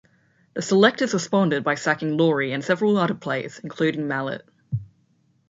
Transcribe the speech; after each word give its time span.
The 0.55 0.63
selectors 0.63 1.13
responded 1.13 1.63
by 1.63 1.75
sacking 1.75 2.17
Lawry 2.17 2.53
and 2.53 2.63
several 2.63 2.97
other 2.97 3.13
players, 3.13 3.59
including 3.59 4.07
Mallett. 4.07 4.43